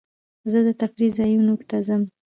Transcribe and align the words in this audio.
زه 0.51 0.59
د 0.67 0.69
تفریح 0.79 1.09
ځایونو 1.17 1.53
ته 1.69 1.77
ځم. 1.87 2.01